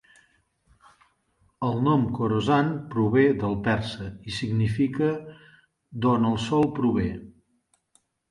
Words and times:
El 1.67 1.75
nom 1.87 2.05
"Khorasan" 2.19 2.71
prové 2.95 3.25
del 3.43 3.53
persa 3.69 4.07
i 4.31 4.35
significa 4.39 5.11
"d'on 6.07 6.27
el 6.33 6.41
sol 6.47 6.67
prové". 6.81 7.07